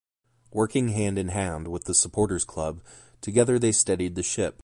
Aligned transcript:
Working 0.51 0.87
hand 0.89 1.19
in 1.19 1.27
hand 1.27 1.67
with 1.67 1.83
the 1.83 1.93
Supporters' 1.93 2.43
Club, 2.43 2.81
together 3.21 3.59
they 3.59 3.71
steadied 3.71 4.15
the 4.15 4.23
ship. 4.23 4.59